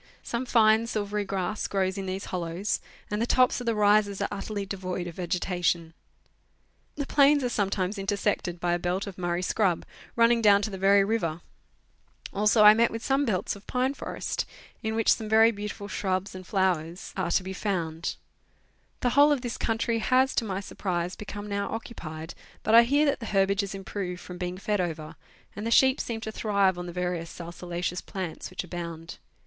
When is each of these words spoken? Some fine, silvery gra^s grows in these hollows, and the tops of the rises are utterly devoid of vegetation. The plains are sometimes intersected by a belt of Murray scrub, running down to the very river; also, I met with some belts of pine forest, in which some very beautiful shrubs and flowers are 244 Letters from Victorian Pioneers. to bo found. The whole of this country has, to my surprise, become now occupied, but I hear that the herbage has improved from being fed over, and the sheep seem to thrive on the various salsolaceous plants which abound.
Some 0.23 0.47
fine, 0.47 0.87
silvery 0.87 1.27
gra^s 1.27 1.69
grows 1.69 1.95
in 1.95 2.07
these 2.07 2.25
hollows, 2.33 2.81
and 3.11 3.21
the 3.21 3.27
tops 3.27 3.61
of 3.61 3.67
the 3.67 3.75
rises 3.75 4.19
are 4.19 4.27
utterly 4.31 4.65
devoid 4.65 5.05
of 5.05 5.13
vegetation. 5.13 5.93
The 6.95 7.05
plains 7.05 7.43
are 7.43 7.49
sometimes 7.49 7.99
intersected 7.99 8.59
by 8.59 8.73
a 8.73 8.79
belt 8.79 9.05
of 9.05 9.19
Murray 9.19 9.43
scrub, 9.43 9.85
running 10.15 10.41
down 10.41 10.63
to 10.63 10.71
the 10.71 10.79
very 10.79 11.03
river; 11.03 11.41
also, 12.33 12.63
I 12.63 12.73
met 12.73 12.89
with 12.89 13.05
some 13.05 13.25
belts 13.25 13.55
of 13.55 13.67
pine 13.67 13.93
forest, 13.93 14.47
in 14.81 14.95
which 14.95 15.13
some 15.13 15.29
very 15.29 15.51
beautiful 15.51 15.87
shrubs 15.87 16.33
and 16.33 16.47
flowers 16.47 17.13
are 17.15 17.29
244 17.29 17.29
Letters 17.29 17.37
from 17.37 17.45
Victorian 17.51 17.91
Pioneers. 17.91 18.09
to 18.09 18.17
bo 18.17 18.21
found. 18.23 19.01
The 19.01 19.09
whole 19.11 19.31
of 19.31 19.41
this 19.41 19.57
country 19.59 19.99
has, 19.99 20.33
to 20.33 20.43
my 20.43 20.59
surprise, 20.61 21.15
become 21.15 21.45
now 21.47 21.69
occupied, 21.71 22.33
but 22.63 22.73
I 22.73 22.81
hear 22.85 23.05
that 23.05 23.19
the 23.19 23.27
herbage 23.37 23.61
has 23.61 23.75
improved 23.75 24.19
from 24.21 24.39
being 24.39 24.57
fed 24.57 24.81
over, 24.81 25.15
and 25.55 25.67
the 25.67 25.69
sheep 25.69 26.01
seem 26.01 26.21
to 26.21 26.31
thrive 26.31 26.79
on 26.79 26.87
the 26.87 26.91
various 26.91 27.29
salsolaceous 27.29 28.03
plants 28.03 28.49
which 28.49 28.63
abound. 28.63 29.19